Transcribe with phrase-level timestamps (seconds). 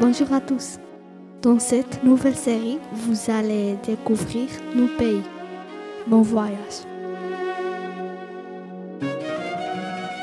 [0.00, 0.78] Bonjour à tous.
[1.42, 5.20] Dans cette nouvelle série, vous allez découvrir nos pays.
[6.06, 6.86] Bon voyage.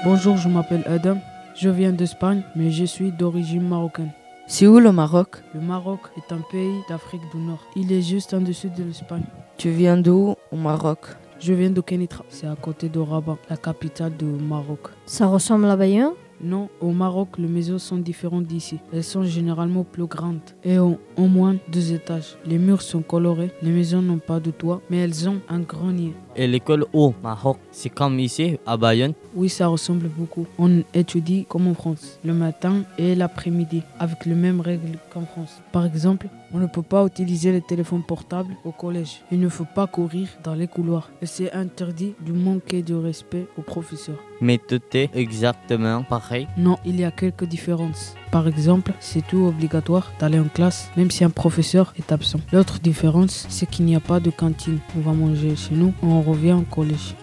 [0.03, 1.19] Bonjour, je m'appelle Adam.
[1.53, 4.09] Je viens d'Espagne, mais je suis d'origine marocaine.
[4.47, 7.63] C'est où le Maroc Le Maroc est un pays d'Afrique du Nord.
[7.75, 9.25] Il est juste en dessus de l'Espagne.
[9.57, 11.01] Tu viens d'où au Maroc?
[11.39, 12.25] Je viens de Kenitra.
[12.29, 14.87] C'est à côté de Rabat, la capitale du Maroc.
[15.05, 18.77] Ça ressemble à Bayonne Non, au Maroc, les maisons sont différentes d'ici.
[18.93, 22.37] Elles sont généralement plus grandes et ont au moins deux étages.
[22.45, 26.13] Les murs sont colorés, les maisons n'ont pas de toit, mais elles ont un grenier.
[26.35, 29.13] Et l'école au Maroc, c'est comme ici, à Bayonne?
[29.33, 30.45] Oui, ça ressemble beaucoup.
[30.59, 35.61] On étudie comme en France, le matin et l'après-midi, avec les mêmes règles qu'en France.
[35.71, 39.23] Par exemple, on ne peut pas utiliser les téléphones portables au collège.
[39.31, 41.09] Il ne faut pas courir dans les couloirs.
[41.23, 44.19] Et c'est interdit de manquer de respect aux professeurs.
[44.39, 46.47] Mais tout est exactement pareil.
[46.57, 48.15] Non, il y a quelques différences.
[48.31, 52.39] Par exemple, c'est tout obligatoire d'aller en classe, même si un professeur est absent.
[52.51, 54.79] L'autre différence, c'est qu'il n'y a pas de cantine.
[54.97, 57.15] On va manger chez nous, on revient au collège.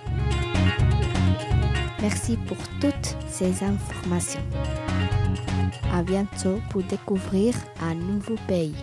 [2.01, 4.43] Merci pour toutes ces informations.
[5.93, 8.75] À bientôt pour découvrir un nouveau pays.